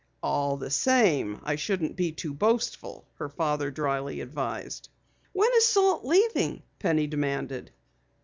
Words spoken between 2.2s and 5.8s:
boastful," her father advised dryly. "When is